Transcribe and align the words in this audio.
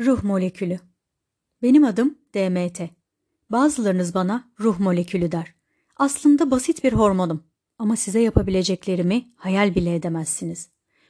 Ruh 0.00 0.22
molekülü. 0.22 0.78
Benim 1.62 1.84
adım 1.84 2.18
DMT. 2.34 2.80
Bazılarınız 3.50 4.14
bana 4.14 4.50
ruh 4.60 4.78
molekülü 4.78 5.32
der. 5.32 5.54
Aslında 5.96 6.50
basit 6.50 6.84
bir 6.84 6.92
hormonum 6.92 7.44
ama 7.78 7.96
size 7.96 8.20
yapabileceklerimi 8.20 9.26
hayal 9.36 9.74
bile 9.74 9.94
edemezsiniz. 9.94 10.68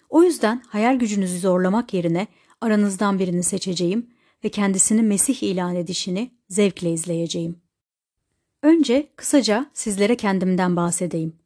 O 0.08 0.22
yüzden 0.22 0.62
hayal 0.68 0.98
gücünüzü 0.98 1.38
zorlamak 1.38 1.94
yerine 1.94 2.26
aranızdan 2.60 3.18
birini 3.18 3.42
seçeceğim 3.42 4.10
ve 4.44 4.48
kendisini 4.48 5.02
Mesih 5.02 5.42
ilan 5.42 5.76
edişini 5.76 6.30
zevkle 6.48 6.92
izleyeceğim. 6.92 7.60
Önce 8.62 9.08
kısaca 9.16 9.70
sizlere 9.74 10.16
kendimden 10.16 10.76
bahsedeyim. 10.76 11.36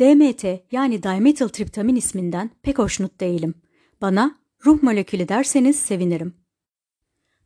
DMT 0.00 0.44
yani 0.72 1.02
dimethyltriptamin 1.02 1.96
isminden 1.96 2.50
pek 2.62 2.78
hoşnut 2.78 3.20
değilim. 3.20 3.54
Bana 4.00 4.38
ruh 4.66 4.82
molekülü 4.82 5.28
derseniz 5.28 5.76
sevinirim. 5.76 6.39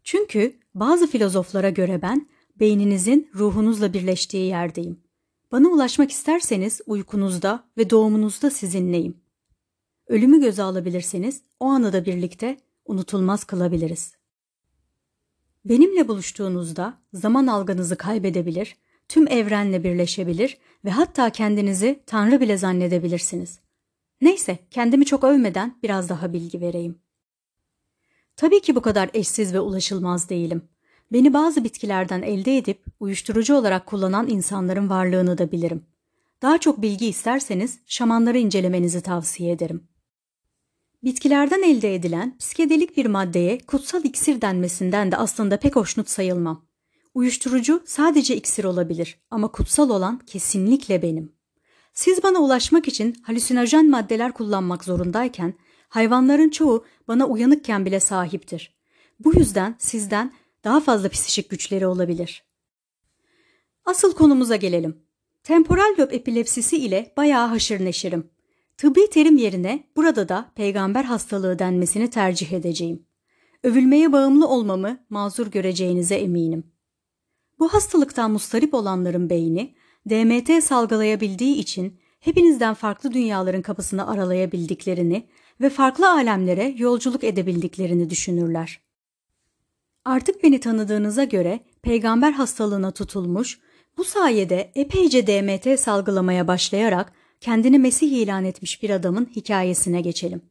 Çünkü 0.04 0.56
bazı 0.74 1.06
filozoflara 1.06 1.70
göre 1.70 2.02
ben 2.02 2.28
beyninizin 2.60 3.30
ruhunuzla 3.34 3.92
birleştiği 3.92 4.46
yerdeyim. 4.46 5.00
Bana 5.52 5.68
ulaşmak 5.68 6.10
isterseniz 6.10 6.80
uykunuzda 6.86 7.64
ve 7.78 7.90
doğumunuzda 7.90 8.50
sizinleyim. 8.50 9.20
Ölümü 10.06 10.40
göze 10.40 10.62
alabilirseniz 10.62 11.42
o 11.60 11.66
anı 11.66 11.92
da 11.92 12.06
birlikte 12.06 12.56
unutulmaz 12.84 13.44
kılabiliriz. 13.44 14.14
Benimle 15.64 16.08
buluştuğunuzda 16.08 16.98
zaman 17.12 17.46
algınızı 17.46 17.96
kaybedebilir, 17.96 18.76
tüm 19.08 19.28
evrenle 19.28 19.84
birleşebilir 19.84 20.58
ve 20.84 20.90
hatta 20.90 21.30
kendinizi 21.30 22.02
Tanrı 22.06 22.40
bile 22.40 22.56
zannedebilirsiniz. 22.56 23.58
Neyse, 24.20 24.58
kendimi 24.70 25.04
çok 25.04 25.24
övmeden 25.24 25.78
biraz 25.82 26.08
daha 26.08 26.32
bilgi 26.32 26.60
vereyim. 26.60 27.03
Tabii 28.36 28.60
ki 28.60 28.74
bu 28.74 28.82
kadar 28.82 29.10
eşsiz 29.14 29.54
ve 29.54 29.60
ulaşılmaz 29.60 30.28
değilim. 30.28 30.62
Beni 31.12 31.32
bazı 31.34 31.64
bitkilerden 31.64 32.22
elde 32.22 32.58
edip 32.58 32.84
uyuşturucu 33.00 33.54
olarak 33.54 33.86
kullanan 33.86 34.28
insanların 34.28 34.90
varlığını 34.90 35.38
da 35.38 35.52
bilirim. 35.52 35.86
Daha 36.42 36.58
çok 36.58 36.82
bilgi 36.82 37.06
isterseniz 37.06 37.78
şamanları 37.86 38.38
incelemenizi 38.38 39.00
tavsiye 39.00 39.52
ederim. 39.52 39.88
Bitkilerden 41.04 41.62
elde 41.62 41.94
edilen 41.94 42.36
psikedelik 42.38 42.96
bir 42.96 43.06
maddeye 43.06 43.58
kutsal 43.58 44.04
iksir 44.04 44.40
denmesinden 44.40 45.12
de 45.12 45.16
aslında 45.16 45.56
pek 45.56 45.76
hoşnut 45.76 46.08
sayılmam. 46.08 46.66
Uyuşturucu 47.14 47.82
sadece 47.86 48.36
iksir 48.36 48.64
olabilir 48.64 49.18
ama 49.30 49.48
kutsal 49.48 49.90
olan 49.90 50.18
kesinlikle 50.18 51.02
benim. 51.02 51.32
Siz 51.92 52.22
bana 52.22 52.38
ulaşmak 52.38 52.88
için 52.88 53.16
halüsinojen 53.22 53.90
maddeler 53.90 54.32
kullanmak 54.32 54.84
zorundayken 54.84 55.54
hayvanların 55.94 56.48
çoğu 56.48 56.84
bana 57.08 57.26
uyanıkken 57.26 57.86
bile 57.86 58.00
sahiptir. 58.00 58.74
Bu 59.20 59.34
yüzden 59.34 59.74
sizden 59.78 60.32
daha 60.64 60.80
fazla 60.80 61.08
psişik 61.08 61.50
güçleri 61.50 61.86
olabilir. 61.86 62.44
Asıl 63.84 64.14
konumuza 64.14 64.56
gelelim. 64.56 65.02
Temporal 65.42 65.94
lob 65.98 66.10
epilepsisi 66.12 66.76
ile 66.76 67.12
bayağı 67.16 67.48
haşır 67.48 67.84
neşirim. 67.84 68.30
Tıbbi 68.76 69.10
terim 69.10 69.36
yerine 69.36 69.84
burada 69.96 70.28
da 70.28 70.52
peygamber 70.54 71.04
hastalığı 71.04 71.58
denmesini 71.58 72.10
tercih 72.10 72.52
edeceğim. 72.52 73.06
Övülmeye 73.62 74.12
bağımlı 74.12 74.48
olmamı 74.48 75.06
mazur 75.10 75.46
göreceğinize 75.46 76.14
eminim. 76.14 76.72
Bu 77.58 77.68
hastalıktan 77.68 78.30
mustarip 78.30 78.74
olanların 78.74 79.30
beyni 79.30 79.74
DMT 80.08 80.64
salgılayabildiği 80.64 81.56
için 81.56 82.00
hepinizden 82.20 82.74
farklı 82.74 83.12
dünyaların 83.12 83.62
kapısını 83.62 84.10
aralayabildiklerini 84.10 85.28
ve 85.60 85.70
farklı 85.70 86.10
alemlere 86.10 86.74
yolculuk 86.78 87.24
edebildiklerini 87.24 88.10
düşünürler. 88.10 88.80
Artık 90.04 90.42
beni 90.42 90.60
tanıdığınıza 90.60 91.24
göre 91.24 91.60
peygamber 91.82 92.32
hastalığına 92.32 92.90
tutulmuş, 92.90 93.60
bu 93.96 94.04
sayede 94.04 94.72
epeyce 94.74 95.26
DMT 95.26 95.80
salgılamaya 95.80 96.48
başlayarak 96.48 97.12
kendini 97.40 97.78
Mesih 97.78 98.12
ilan 98.12 98.44
etmiş 98.44 98.82
bir 98.82 98.90
adamın 98.90 99.30
hikayesine 99.36 100.00
geçelim. 100.00 100.42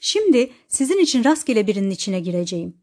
Şimdi 0.00 0.50
sizin 0.68 0.98
için 0.98 1.24
rastgele 1.24 1.66
birinin 1.66 1.90
içine 1.90 2.20
gireceğim. 2.20 2.76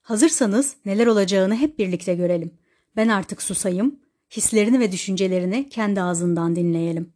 Hazırsanız 0.00 0.76
neler 0.84 1.06
olacağını 1.06 1.56
hep 1.56 1.78
birlikte 1.78 2.14
görelim. 2.14 2.58
Ben 2.96 3.08
artık 3.08 3.42
susayım, 3.42 4.00
hislerini 4.30 4.80
ve 4.80 4.92
düşüncelerini 4.92 5.68
kendi 5.68 6.02
ağzından 6.02 6.56
dinleyelim. 6.56 7.12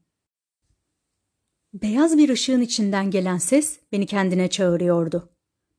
Beyaz 1.74 2.18
bir 2.18 2.28
ışığın 2.28 2.60
içinden 2.60 3.10
gelen 3.10 3.38
ses 3.38 3.78
beni 3.92 4.06
kendine 4.06 4.50
çağırıyordu. 4.50 5.30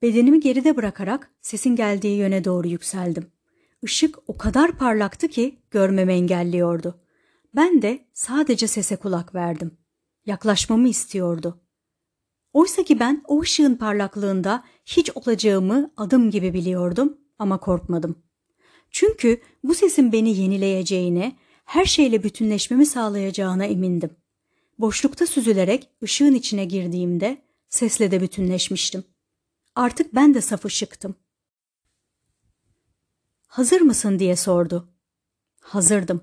Bedenimi 0.02 0.40
geride 0.40 0.76
bırakarak 0.76 1.32
sesin 1.42 1.76
geldiği 1.76 2.18
yöne 2.18 2.44
doğru 2.44 2.68
yükseldim. 2.68 3.32
Işık 3.82 4.18
o 4.28 4.38
kadar 4.38 4.78
parlaktı 4.78 5.28
ki 5.28 5.60
görmemi 5.72 6.14
engelliyordu. 6.14 7.02
Ben 7.56 7.82
de 7.82 8.08
sadece 8.14 8.68
sese 8.68 8.96
kulak 8.96 9.36
verdim. 9.36 9.78
Yaklaşmamı 10.26 10.90
istiyordu. 10.90 11.62
Oysa 12.54 12.84
ki 12.84 13.00
ben 13.00 13.24
o 13.28 13.42
ışığın 13.42 13.76
parlaklığında 13.76 14.64
hiç 14.86 15.12
olacağımı 15.16 15.92
adım 15.98 16.32
gibi 16.32 16.54
biliyordum 16.54 17.18
ama 17.40 17.60
korkmadım. 17.60 18.24
Çünkü 18.92 19.42
bu 19.64 19.76
sesin 19.76 20.12
beni 20.12 20.38
yenileyeceğine, 20.38 21.36
her 21.66 21.86
şeyle 21.86 22.24
bütünleşmemi 22.24 22.86
sağlayacağına 22.86 23.66
emindim. 23.66 24.10
Boşlukta 24.80 25.28
süzülerek 25.28 25.90
ışığın 26.04 26.34
içine 26.34 26.66
girdiğimde 26.66 27.42
sesle 27.70 28.12
de 28.12 28.22
bütünleşmiştim. 28.22 29.04
Artık 29.76 30.16
ben 30.16 30.34
de 30.34 30.42
saf 30.42 30.66
ışıktım. 30.66 31.16
Hazır 33.48 33.82
mısın 33.82 34.20
diye 34.20 34.36
sordu. 34.36 34.90
Hazırdım. 35.62 36.22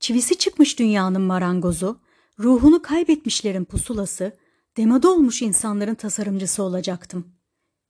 Çivisi 0.00 0.38
çıkmış 0.38 0.78
dünyanın 0.78 1.22
marangozu, 1.22 2.00
ruhunu 2.38 2.82
kaybetmişlerin 2.82 3.64
pusulası, 3.64 4.38
demode 4.76 5.08
olmuş 5.08 5.42
insanların 5.42 5.94
tasarımcısı 5.94 6.62
olacaktım. 6.62 7.32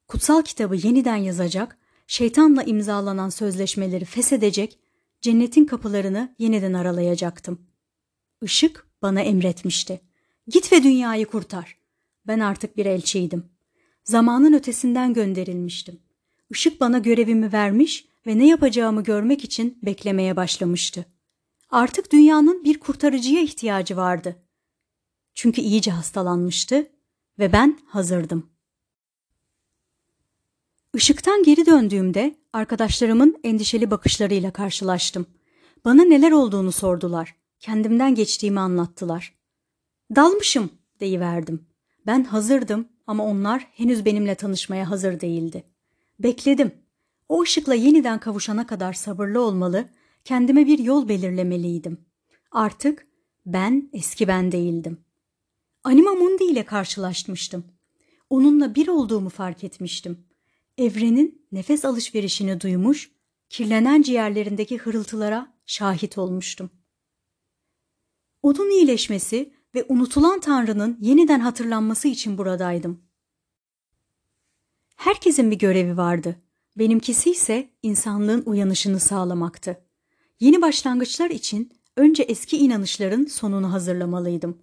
Kutsal 0.08 0.42
kitabı 0.42 0.76
yeniden 0.76 1.16
yazacak, 1.16 1.78
şeytanla 2.06 2.62
imzalanan 2.62 3.28
sözleşmeleri 3.28 4.04
feshedecek, 4.04 4.78
cennetin 5.20 5.64
kapılarını 5.64 6.34
yeniden 6.38 6.72
aralayacaktım. 6.72 7.66
Işık 8.42 8.86
bana 9.04 9.20
emretmişti. 9.20 10.00
Git 10.48 10.72
ve 10.72 10.82
dünyayı 10.82 11.26
kurtar. 11.26 11.78
Ben 12.26 12.40
artık 12.40 12.76
bir 12.76 12.86
elçiydim. 12.86 13.44
Zamanın 14.04 14.52
ötesinden 14.52 15.14
gönderilmiştim. 15.14 16.00
Işık 16.50 16.80
bana 16.80 16.98
görevimi 16.98 17.52
vermiş 17.52 18.08
ve 18.26 18.38
ne 18.38 18.46
yapacağımı 18.48 19.04
görmek 19.04 19.44
için 19.44 19.78
beklemeye 19.82 20.36
başlamıştı. 20.36 21.06
Artık 21.70 22.12
dünyanın 22.12 22.64
bir 22.64 22.80
kurtarıcıya 22.80 23.42
ihtiyacı 23.42 23.96
vardı. 23.96 24.36
Çünkü 25.34 25.60
iyice 25.60 25.90
hastalanmıştı 25.90 26.90
ve 27.38 27.52
ben 27.52 27.78
hazırdım. 27.86 28.50
Işıktan 30.94 31.42
geri 31.42 31.66
döndüğümde 31.66 32.34
arkadaşlarımın 32.52 33.36
endişeli 33.44 33.90
bakışlarıyla 33.90 34.52
karşılaştım. 34.52 35.26
Bana 35.84 36.04
neler 36.04 36.32
olduğunu 36.32 36.72
sordular. 36.72 37.43
Kendimden 37.60 38.14
geçtiğimi 38.14 38.60
anlattılar. 38.60 39.34
Dalmışım 40.16 40.70
deyiverdim. 41.00 41.66
Ben 42.06 42.24
hazırdım 42.24 42.88
ama 43.06 43.24
onlar 43.24 43.68
henüz 43.72 44.04
benimle 44.04 44.34
tanışmaya 44.34 44.90
hazır 44.90 45.20
değildi. 45.20 45.64
Bekledim. 46.18 46.72
O 47.28 47.42
ışıkla 47.42 47.74
yeniden 47.74 48.20
kavuşana 48.20 48.66
kadar 48.66 48.92
sabırlı 48.92 49.40
olmalı, 49.40 49.88
kendime 50.24 50.66
bir 50.66 50.78
yol 50.78 51.08
belirlemeliydim. 51.08 51.98
Artık 52.50 53.06
ben 53.46 53.90
eski 53.92 54.28
ben 54.28 54.52
değildim. 54.52 55.04
Anima 55.84 56.14
Mundi 56.14 56.44
ile 56.44 56.64
karşılaşmıştım. 56.64 57.64
Onunla 58.30 58.74
bir 58.74 58.88
olduğumu 58.88 59.28
fark 59.28 59.64
etmiştim. 59.64 60.26
Evrenin 60.78 61.46
nefes 61.52 61.84
alışverişini 61.84 62.60
duymuş, 62.60 63.10
kirlenen 63.48 64.02
ciğerlerindeki 64.02 64.78
hırıltılara 64.78 65.54
şahit 65.66 66.18
olmuştum. 66.18 66.70
Onun 68.44 68.70
iyileşmesi 68.70 69.52
ve 69.74 69.84
unutulan 69.88 70.40
Tanrı'nın 70.40 70.98
yeniden 71.00 71.40
hatırlanması 71.40 72.08
için 72.08 72.38
buradaydım. 72.38 73.02
Herkesin 74.96 75.50
bir 75.50 75.58
görevi 75.58 75.96
vardı. 75.96 76.36
Benimkisi 76.78 77.30
ise 77.30 77.70
insanlığın 77.82 78.42
uyanışını 78.46 79.00
sağlamaktı. 79.00 79.84
Yeni 80.40 80.62
başlangıçlar 80.62 81.30
için 81.30 81.72
önce 81.96 82.22
eski 82.22 82.56
inanışların 82.56 83.24
sonunu 83.24 83.72
hazırlamalıydım. 83.72 84.62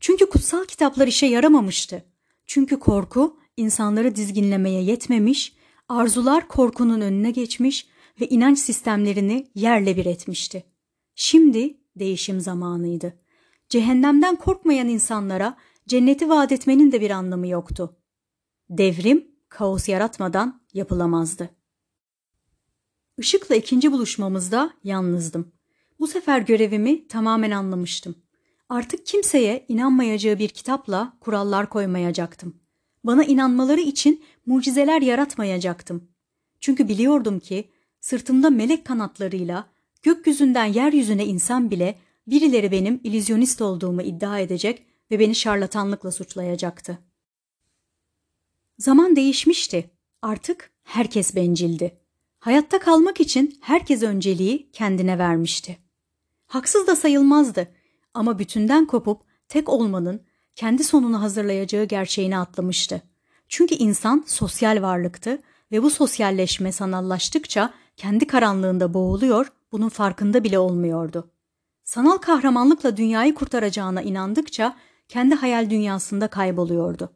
Çünkü 0.00 0.26
kutsal 0.26 0.64
kitaplar 0.64 1.06
işe 1.06 1.26
yaramamıştı. 1.26 2.04
Çünkü 2.46 2.78
korku 2.78 3.36
insanları 3.56 4.16
dizginlemeye 4.16 4.82
yetmemiş, 4.82 5.56
arzular 5.88 6.48
korkunun 6.48 7.00
önüne 7.00 7.30
geçmiş 7.30 7.86
ve 8.20 8.28
inanç 8.28 8.58
sistemlerini 8.58 9.46
yerle 9.54 9.96
bir 9.96 10.06
etmişti. 10.06 10.64
Şimdi 11.14 11.78
değişim 11.96 12.40
zamanıydı. 12.40 13.21
Cehennemden 13.72 14.36
korkmayan 14.36 14.88
insanlara 14.88 15.56
cenneti 15.88 16.28
vaat 16.28 16.52
etmenin 16.52 16.92
de 16.92 17.00
bir 17.00 17.10
anlamı 17.10 17.48
yoktu. 17.48 17.96
Devrim 18.70 19.28
kaos 19.48 19.88
yaratmadan 19.88 20.62
yapılamazdı. 20.74 21.50
Işık'la 23.18 23.54
ikinci 23.56 23.92
buluşmamızda 23.92 24.72
yalnızdım. 24.84 25.52
Bu 26.00 26.06
sefer 26.06 26.40
görevimi 26.40 27.08
tamamen 27.08 27.50
anlamıştım. 27.50 28.14
Artık 28.68 29.06
kimseye 29.06 29.64
inanmayacağı 29.68 30.38
bir 30.38 30.48
kitapla 30.48 31.16
kurallar 31.20 31.68
koymayacaktım. 31.68 32.56
Bana 33.04 33.24
inanmaları 33.24 33.80
için 33.80 34.24
mucizeler 34.46 35.02
yaratmayacaktım. 35.02 36.08
Çünkü 36.60 36.88
biliyordum 36.88 37.40
ki 37.40 37.70
sırtımda 38.00 38.50
melek 38.50 38.84
kanatlarıyla 38.84 39.68
gökyüzünden 40.02 40.66
yeryüzüne 40.66 41.26
insan 41.26 41.70
bile 41.70 41.98
birileri 42.26 42.72
benim 42.72 43.00
illüzyonist 43.04 43.62
olduğumu 43.62 44.02
iddia 44.02 44.38
edecek 44.38 44.86
ve 45.10 45.18
beni 45.18 45.34
şarlatanlıkla 45.34 46.12
suçlayacaktı. 46.12 46.98
Zaman 48.78 49.16
değişmişti. 49.16 49.90
Artık 50.22 50.70
herkes 50.82 51.36
bencildi. 51.36 51.98
Hayatta 52.38 52.78
kalmak 52.78 53.20
için 53.20 53.58
herkes 53.60 54.02
önceliği 54.02 54.70
kendine 54.72 55.18
vermişti. 55.18 55.78
Haksız 56.46 56.86
da 56.86 56.96
sayılmazdı 56.96 57.68
ama 58.14 58.38
bütünden 58.38 58.86
kopup 58.86 59.22
tek 59.48 59.68
olmanın 59.68 60.20
kendi 60.54 60.84
sonunu 60.84 61.22
hazırlayacağı 61.22 61.84
gerçeğini 61.84 62.38
atlamıştı. 62.38 63.02
Çünkü 63.48 63.74
insan 63.74 64.24
sosyal 64.26 64.82
varlıktı 64.82 65.42
ve 65.72 65.82
bu 65.82 65.90
sosyalleşme 65.90 66.72
sanallaştıkça 66.72 67.74
kendi 67.96 68.26
karanlığında 68.26 68.94
boğuluyor, 68.94 69.52
bunun 69.72 69.88
farkında 69.88 70.44
bile 70.44 70.58
olmuyordu. 70.58 71.30
Sanal 71.84 72.18
kahramanlıkla 72.18 72.96
dünyayı 72.96 73.34
kurtaracağına 73.34 74.02
inandıkça 74.02 74.76
kendi 75.08 75.34
hayal 75.34 75.70
dünyasında 75.70 76.28
kayboluyordu. 76.28 77.12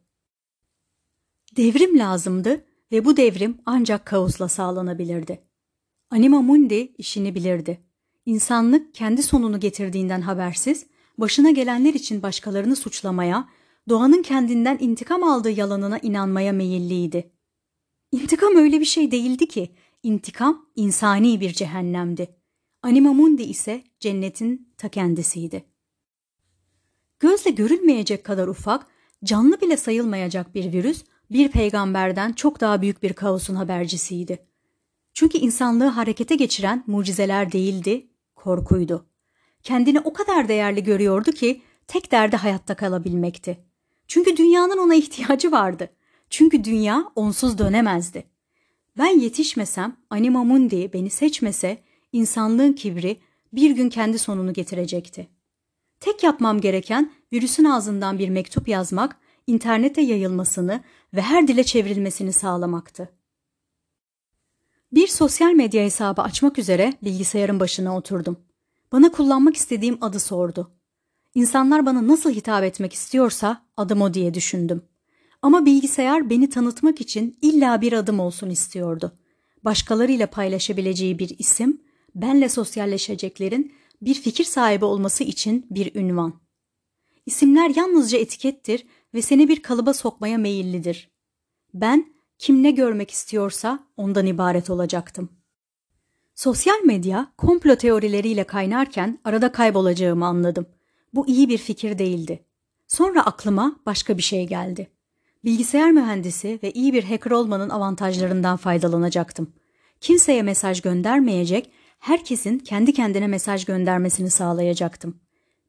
Devrim 1.56 1.98
lazımdı 1.98 2.64
ve 2.92 3.04
bu 3.04 3.16
devrim 3.16 3.58
ancak 3.66 4.06
kaosla 4.06 4.48
sağlanabilirdi. 4.48 5.42
Anima 6.10 6.42
Mundi 6.42 6.92
işini 6.98 7.34
bilirdi. 7.34 7.80
İnsanlık 8.26 8.94
kendi 8.94 9.22
sonunu 9.22 9.60
getirdiğinden 9.60 10.20
habersiz, 10.20 10.86
başına 11.18 11.50
gelenler 11.50 11.94
için 11.94 12.22
başkalarını 12.22 12.76
suçlamaya, 12.76 13.48
doğanın 13.88 14.22
kendinden 14.22 14.78
intikam 14.80 15.24
aldığı 15.24 15.50
yalanına 15.50 15.98
inanmaya 15.98 16.52
meyilliydi. 16.52 17.32
İntikam 18.12 18.56
öyle 18.56 18.80
bir 18.80 18.84
şey 18.84 19.10
değildi 19.10 19.48
ki, 19.48 19.74
intikam 20.02 20.66
insani 20.76 21.40
bir 21.40 21.52
cehennemdi. 21.52 22.35
Anima 22.86 23.12
Mundi 23.12 23.42
ise 23.42 23.84
cennetin 24.00 24.68
ta 24.78 24.88
kendisiydi. 24.88 25.64
Gözle 27.20 27.50
görülmeyecek 27.50 28.24
kadar 28.24 28.48
ufak, 28.48 28.86
canlı 29.24 29.60
bile 29.60 29.76
sayılmayacak 29.76 30.54
bir 30.54 30.72
virüs, 30.72 31.04
bir 31.30 31.48
peygamberden 31.48 32.32
çok 32.32 32.60
daha 32.60 32.82
büyük 32.82 33.02
bir 33.02 33.12
kaosun 33.12 33.54
habercisiydi. 33.54 34.46
Çünkü 35.14 35.38
insanlığı 35.38 35.86
harekete 35.86 36.34
geçiren 36.36 36.84
mucizeler 36.86 37.52
değildi, 37.52 38.06
korkuydu. 38.36 39.06
Kendini 39.62 40.00
o 40.00 40.12
kadar 40.12 40.48
değerli 40.48 40.84
görüyordu 40.84 41.32
ki 41.32 41.62
tek 41.86 42.12
derdi 42.12 42.36
hayatta 42.36 42.74
kalabilmekti. 42.74 43.64
Çünkü 44.08 44.36
dünyanın 44.36 44.78
ona 44.78 44.94
ihtiyacı 44.94 45.52
vardı. 45.52 45.90
Çünkü 46.30 46.64
dünya 46.64 47.12
onsuz 47.16 47.58
dönemezdi. 47.58 48.24
Ben 48.98 49.20
yetişmesem, 49.20 49.96
Anima 50.10 50.44
Mundi 50.44 50.92
beni 50.92 51.10
seçmese, 51.10 51.85
insanlığın 52.12 52.72
kibri 52.72 53.20
bir 53.52 53.70
gün 53.70 53.88
kendi 53.88 54.18
sonunu 54.18 54.52
getirecekti. 54.52 55.28
Tek 56.00 56.22
yapmam 56.22 56.60
gereken 56.60 57.12
virüsün 57.32 57.64
ağzından 57.64 58.18
bir 58.18 58.28
mektup 58.28 58.68
yazmak, 58.68 59.16
internete 59.46 60.02
yayılmasını 60.02 60.80
ve 61.14 61.22
her 61.22 61.48
dile 61.48 61.64
çevrilmesini 61.64 62.32
sağlamaktı. 62.32 63.12
Bir 64.92 65.06
sosyal 65.06 65.52
medya 65.52 65.84
hesabı 65.84 66.22
açmak 66.22 66.58
üzere 66.58 66.92
bilgisayarın 67.02 67.60
başına 67.60 67.96
oturdum. 67.96 68.36
Bana 68.92 69.12
kullanmak 69.12 69.56
istediğim 69.56 69.98
adı 70.00 70.20
sordu. 70.20 70.70
İnsanlar 71.34 71.86
bana 71.86 72.08
nasıl 72.08 72.30
hitap 72.30 72.64
etmek 72.64 72.92
istiyorsa 72.92 73.66
adım 73.76 74.02
o 74.02 74.14
diye 74.14 74.34
düşündüm. 74.34 74.82
Ama 75.42 75.66
bilgisayar 75.66 76.30
beni 76.30 76.50
tanıtmak 76.50 77.00
için 77.00 77.38
illa 77.42 77.80
bir 77.80 77.92
adım 77.92 78.20
olsun 78.20 78.50
istiyordu. 78.50 79.18
Başkalarıyla 79.64 80.26
paylaşabileceği 80.26 81.18
bir 81.18 81.38
isim, 81.38 81.80
benle 82.16 82.48
sosyalleşeceklerin 82.48 83.74
bir 84.02 84.14
fikir 84.14 84.44
sahibi 84.44 84.84
olması 84.84 85.24
için 85.24 85.66
bir 85.70 85.94
ünvan. 85.94 86.40
İsimler 87.26 87.76
yalnızca 87.76 88.18
etikettir 88.18 88.86
ve 89.14 89.22
seni 89.22 89.48
bir 89.48 89.62
kalıba 89.62 89.94
sokmaya 89.94 90.38
meyillidir. 90.38 91.10
Ben 91.74 92.06
kim 92.38 92.62
ne 92.62 92.70
görmek 92.70 93.10
istiyorsa 93.10 93.86
ondan 93.96 94.26
ibaret 94.26 94.70
olacaktım. 94.70 95.28
Sosyal 96.34 96.84
medya 96.84 97.32
komplo 97.36 97.76
teorileriyle 97.76 98.44
kaynarken 98.44 99.18
arada 99.24 99.52
kaybolacağımı 99.52 100.26
anladım. 100.26 100.66
Bu 101.14 101.28
iyi 101.28 101.48
bir 101.48 101.58
fikir 101.58 101.98
değildi. 101.98 102.44
Sonra 102.86 103.26
aklıma 103.26 103.80
başka 103.86 104.18
bir 104.18 104.22
şey 104.22 104.46
geldi. 104.46 104.90
Bilgisayar 105.44 105.90
mühendisi 105.90 106.58
ve 106.62 106.72
iyi 106.72 106.92
bir 106.92 107.04
hacker 107.04 107.30
olmanın 107.30 107.70
avantajlarından 107.70 108.56
faydalanacaktım. 108.56 109.52
Kimseye 110.00 110.42
mesaj 110.42 110.80
göndermeyecek, 110.80 111.70
herkesin 112.06 112.58
kendi 112.58 112.92
kendine 112.92 113.26
mesaj 113.26 113.64
göndermesini 113.64 114.30
sağlayacaktım. 114.30 115.20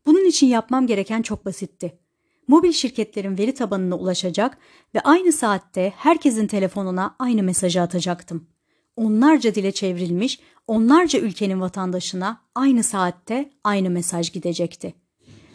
Bunun 0.06 0.26
için 0.26 0.48
yapmam 0.48 0.88
gereken 0.88 1.22
çok 1.22 1.46
basitti 1.46 2.00
mobil 2.48 2.72
şirketlerin 2.72 3.38
veri 3.38 3.54
tabanına 3.54 3.96
ulaşacak 3.96 4.58
ve 4.96 5.00
aynı 5.00 5.32
saatte 5.32 5.94
herkesin 5.98 6.48
telefonuna 6.48 7.16
aynı 7.20 7.44
mesajı 7.44 7.82
atacaktım. 7.82 8.48
Onlarca 8.96 9.56
dile 9.56 9.72
çevrilmiş, 9.72 10.40
onlarca 10.68 11.20
ülkenin 11.20 11.62
vatandaşına 11.62 12.42
aynı 12.56 12.84
saatte 12.84 13.50
aynı 13.64 13.90
mesaj 13.90 14.32
gidecekti. 14.32 14.94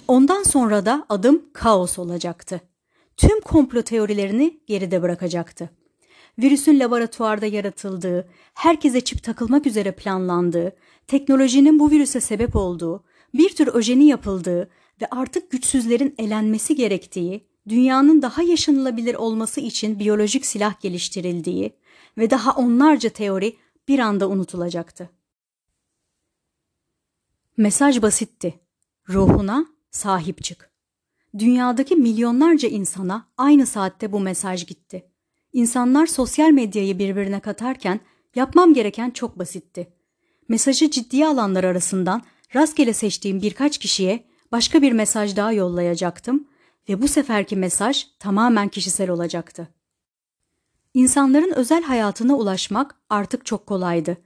Ondan 0.09 0.43
sonra 0.43 0.87
da 0.87 1.07
adım 1.09 1.43
kaos 1.53 1.99
olacaktı. 1.99 2.61
Tüm 3.17 3.41
komplo 3.41 3.83
teorilerini 3.83 4.61
geride 4.67 5.03
bırakacaktı. 5.03 5.71
Virüsün 6.39 6.81
laboratuvarda 6.81 7.47
yaratıldığı, 7.47 8.29
herkese 8.55 9.01
çip 9.01 9.23
takılmak 9.23 9.67
üzere 9.67 9.93
planlandığı, 9.93 10.77
teknolojinin 11.07 11.79
bu 11.79 11.91
virüse 11.91 12.21
sebep 12.21 12.57
olduğu, 12.57 13.05
bir 13.35 13.57
tür 13.57 13.75
öjeni 13.75 14.07
yapıldığı, 14.07 14.71
ve 15.03 15.07
artık 15.11 15.51
güçsüzlerin 15.51 16.15
elenmesi 16.19 16.75
gerektiği, 16.75 17.47
dünyanın 17.69 18.23
daha 18.23 18.43
yaşanılabilir 18.43 19.15
olması 19.15 19.61
için 19.61 19.99
biyolojik 19.99 20.47
silah 20.47 20.81
geliştirildiği 20.81 21.73
ve 22.19 22.31
daha 22.31 22.53
onlarca 22.53 23.11
teori 23.11 23.57
bir 23.89 23.99
anda 23.99 24.29
unutulacaktı. 24.29 25.11
Mesaj 27.57 28.03
basitti. 28.03 28.61
Ruhuna 29.09 29.67
sahip 29.91 30.45
çık. 30.45 30.73
Dünyadaki 31.39 31.97
milyonlarca 31.97 32.69
insana 32.69 33.29
aynı 33.37 33.67
saatte 33.67 34.13
bu 34.13 34.21
mesaj 34.21 34.67
gitti. 34.67 35.12
İnsanlar 35.53 36.07
sosyal 36.07 36.51
medyayı 36.51 36.99
birbirine 36.99 37.41
katarken 37.41 38.01
yapmam 38.35 38.75
gereken 38.75 39.11
çok 39.11 39.39
basitti. 39.39 39.93
Mesajı 40.49 40.91
ciddiye 40.91 41.27
alanlar 41.27 41.65
arasından 41.65 42.23
rastgele 42.55 42.93
seçtiğim 42.93 43.43
birkaç 43.43 43.79
kişiye 43.79 44.25
başka 44.53 44.83
bir 44.83 44.93
mesaj 44.93 45.37
daha 45.37 45.53
yollayacaktım 45.53 46.49
ve 46.89 47.03
bu 47.03 47.09
seferki 47.09 47.57
mesaj 47.57 48.07
tamamen 48.19 48.69
kişisel 48.69 49.11
olacaktı. 49.11 49.69
İnsanların 50.95 51.53
özel 51.53 51.83
hayatına 51.83 52.37
ulaşmak 52.37 52.95
artık 53.11 53.47
çok 53.47 53.67
kolaydı. 53.67 54.17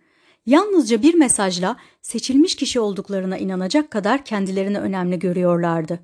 Yalnızca 0.47 1.03
bir 1.03 1.15
mesajla 1.15 1.77
seçilmiş 2.03 2.57
kişi 2.57 2.81
olduklarına 2.81 3.39
inanacak 3.39 3.91
kadar 3.91 4.25
kendilerini 4.25 4.79
önemli 4.79 5.19
görüyorlardı. 5.19 6.01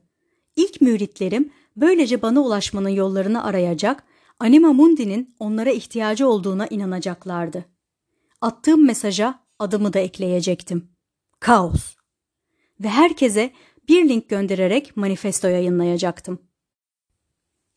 İlk 0.57 0.81
müritlerim 0.81 1.51
böylece 1.77 2.23
bana 2.23 2.41
ulaşmanın 2.41 2.89
yollarını 2.89 3.45
arayacak, 3.45 4.05
Anima 4.43 4.73
Mundi'nin 4.73 5.35
onlara 5.39 5.71
ihtiyacı 5.71 6.29
olduğuna 6.29 6.67
inanacaklardı. 6.67 7.65
Attığım 8.41 8.87
mesaja 8.87 9.41
adımı 9.59 9.93
da 9.93 9.99
ekleyecektim. 9.99 10.89
Kaos. 11.41 11.95
Ve 12.81 12.89
herkese 12.89 13.53
bir 13.89 14.09
link 14.09 14.29
göndererek 14.29 14.97
manifesto 14.97 15.49
yayınlayacaktım. 15.49 16.39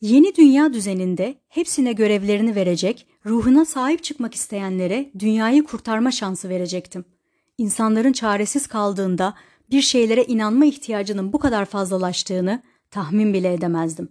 Yeni 0.01 0.36
dünya 0.36 0.74
düzeninde 0.74 1.36
hepsine 1.48 1.93
görevlerini 1.93 2.55
verecek, 2.55 3.07
ruhuna 3.25 3.65
sahip 3.65 4.03
çıkmak 4.03 4.36
isteyenlere 4.36 5.12
dünyayı 5.19 5.63
kurtarma 5.63 6.12
şansı 6.12 6.50
verecektim. 6.50 7.05
İnsanların 7.57 8.13
çaresiz 8.13 8.67
kaldığında 8.67 9.34
bir 9.72 9.81
şeylere 9.81 10.24
inanma 10.24 10.65
ihtiyacının 10.65 11.34
bu 11.34 11.39
kadar 11.39 11.65
fazlalaştığını 11.65 12.63
tahmin 12.91 13.34
bile 13.34 13.53
edemezdim. 13.53 14.10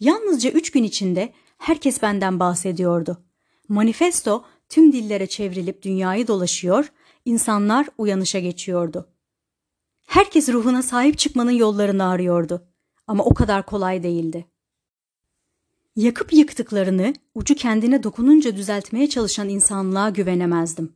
Yalnızca 0.00 0.50
üç 0.50 0.70
gün 0.70 0.84
içinde 0.84 1.32
herkes 1.60 2.02
benden 2.02 2.40
bahsediyordu. 2.40 3.24
Manifesto 3.68 4.44
tüm 4.68 4.92
dillere 4.92 5.26
çevrilip 5.26 5.82
dünyayı 5.82 6.26
dolaşıyor, 6.26 6.92
insanlar 7.24 7.86
uyanışa 7.98 8.38
geçiyordu. 8.38 9.08
Herkes 10.06 10.48
ruhuna 10.48 10.82
sahip 10.82 11.18
çıkmanın 11.18 11.50
yollarını 11.50 12.08
arıyordu. 12.08 12.68
Ama 13.06 13.24
o 13.24 13.34
kadar 13.34 13.66
kolay 13.66 14.02
değildi. 14.02 14.46
Yakıp 15.96 16.32
yıktıklarını 16.32 17.14
ucu 17.34 17.54
kendine 17.54 18.02
dokununca 18.02 18.56
düzeltmeye 18.56 19.08
çalışan 19.08 19.48
insanlığa 19.48 20.10
güvenemezdim. 20.10 20.92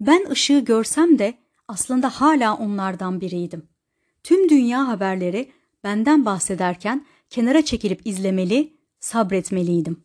Ben 0.00 0.30
ışığı 0.30 0.58
görsem 0.58 1.18
de 1.18 1.38
aslında 1.68 2.08
hala 2.08 2.56
onlardan 2.56 3.20
biriydim. 3.20 3.68
Tüm 4.22 4.48
dünya 4.48 4.88
haberleri 4.88 5.52
benden 5.84 6.24
bahsederken 6.24 7.06
kenara 7.30 7.64
çekilip 7.64 8.06
izlemeli, 8.06 8.81
sabretmeliydim. 9.02 10.04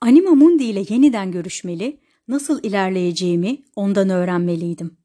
Anima 0.00 0.30
Mundi 0.30 0.64
ile 0.64 0.84
yeniden 0.88 1.32
görüşmeli, 1.32 2.00
nasıl 2.28 2.62
ilerleyeceğimi 2.62 3.62
ondan 3.76 4.10
öğrenmeliydim. 4.10 4.96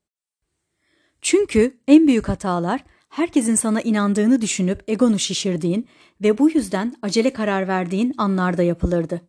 Çünkü 1.22 1.80
en 1.88 2.08
büyük 2.08 2.30
hatalar 2.30 2.84
herkesin 3.10 3.56
sana 3.56 3.82
inandığını 3.82 4.42
düşünüp 4.42 4.84
egonu 4.88 5.20
şişirdiğin 5.20 5.88
ve 6.22 6.38
bu 6.38 6.50
yüzden 6.50 6.96
acele 7.02 7.34
karar 7.34 7.68
verdiğin 7.68 8.14
anlarda 8.18 8.64
yapılırdı. 8.64 9.22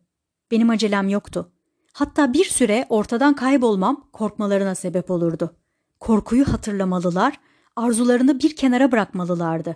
Benim 0.51 0.69
acelem 0.69 1.09
yoktu. 1.09 1.51
Hatta 1.93 2.33
bir 2.33 2.45
süre 2.45 2.85
ortadan 2.89 3.35
kaybolmam 3.35 4.09
korkmalarına 4.13 4.75
sebep 4.75 5.11
olurdu. 5.11 5.55
Korkuyu 5.99 6.53
hatırlamalılar, 6.53 7.39
arzularını 7.75 8.39
bir 8.39 8.55
kenara 8.55 8.91
bırakmalılardı. 8.91 9.75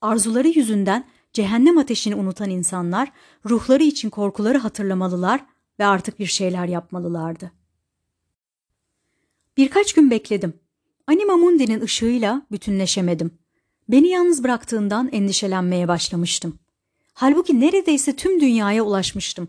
Arzuları 0.00 0.48
yüzünden 0.48 1.04
cehennem 1.32 1.78
ateşini 1.78 2.14
unutan 2.14 2.50
insanlar 2.50 3.12
ruhları 3.46 3.82
için 3.82 4.10
korkuları 4.10 4.58
hatırlamalılar 4.58 5.46
ve 5.78 5.86
artık 5.86 6.18
bir 6.18 6.26
şeyler 6.26 6.66
yapmalılardı. 6.66 7.52
Birkaç 9.56 9.92
gün 9.92 10.10
bekledim. 10.10 10.54
Anima 11.06 11.36
Mundi'nin 11.36 11.80
ışığıyla 11.80 12.46
bütünleşemedim. 12.52 13.38
Beni 13.88 14.08
yalnız 14.08 14.44
bıraktığından 14.44 15.08
endişelenmeye 15.12 15.88
başlamıştım. 15.88 16.58
Halbuki 17.12 17.60
neredeyse 17.60 18.16
tüm 18.16 18.40
dünyaya 18.40 18.82
ulaşmıştım. 18.82 19.48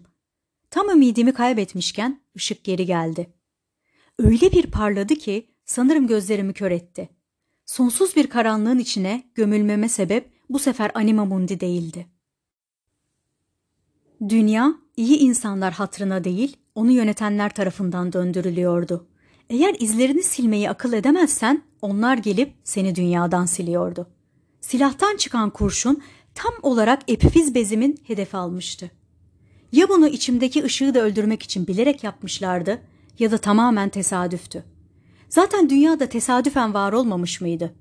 Tam 0.69 0.89
ümidimi 0.89 1.33
kaybetmişken 1.33 2.21
ışık 2.35 2.63
geri 2.63 2.85
geldi. 2.85 3.33
Öyle 4.19 4.51
bir 4.51 4.71
parladı 4.71 5.15
ki 5.15 5.51
sanırım 5.65 6.07
gözlerimi 6.07 6.53
kör 6.53 6.71
etti. 6.71 7.09
Sonsuz 7.65 8.15
bir 8.15 8.27
karanlığın 8.27 8.79
içine 8.79 9.31
gömülmeme 9.35 9.89
sebep 9.89 10.31
bu 10.53 10.59
sefer 10.59 10.91
Anima 10.93 11.25
Mundi 11.25 11.59
değildi. 11.59 12.07
Dünya 14.29 14.73
iyi 14.97 15.17
insanlar 15.17 15.73
hatrına 15.73 16.23
değil, 16.23 16.57
onu 16.75 16.91
yönetenler 16.91 17.53
tarafından 17.53 18.13
döndürülüyordu. 18.13 19.07
Eğer 19.49 19.75
izlerini 19.79 20.23
silmeyi 20.23 20.69
akıl 20.69 20.93
edemezsen 20.93 21.63
onlar 21.81 22.17
gelip 22.17 22.53
seni 22.63 22.95
dünyadan 22.95 23.45
siliyordu. 23.45 24.07
Silahtan 24.61 25.17
çıkan 25.17 25.49
kurşun 25.49 26.01
tam 26.35 26.53
olarak 26.61 27.01
epifiz 27.07 27.55
bezimin 27.55 27.99
hedefi 28.03 28.37
almıştı. 28.37 28.91
Ya 29.71 29.89
bunu 29.89 30.07
içimdeki 30.07 30.63
ışığı 30.63 30.93
da 30.93 30.99
öldürmek 30.99 31.43
için 31.43 31.67
bilerek 31.67 32.03
yapmışlardı 32.03 32.81
ya 33.19 33.31
da 33.31 33.37
tamamen 33.37 33.89
tesadüftü. 33.89 34.63
Zaten 35.29 35.69
dünyada 35.69 36.09
tesadüfen 36.09 36.73
var 36.73 36.93
olmamış 36.93 37.41
mıydı? 37.41 37.73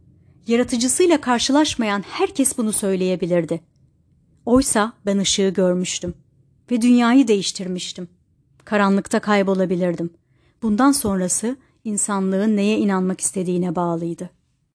Yaratıcısıyla 0.46 1.20
karşılaşmayan 1.20 2.02
herkes 2.02 2.58
bunu 2.58 2.72
söyleyebilirdi. 2.72 3.60
Oysa 4.46 4.92
ben 5.06 5.18
ışığı 5.18 5.48
görmüştüm 5.48 6.14
ve 6.70 6.82
dünyayı 6.82 7.28
değiştirmiştim. 7.28 8.08
Karanlıkta 8.64 9.20
kaybolabilirdim. 9.20 10.10
Bundan 10.62 10.92
sonrası 10.92 11.56
insanlığın 11.84 12.56
neye 12.56 12.78
inanmak 12.78 13.20
istediğine 13.20 13.76
bağlıydı. 13.76 14.30